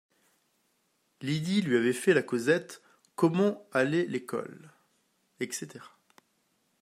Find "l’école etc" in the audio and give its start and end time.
4.07-5.79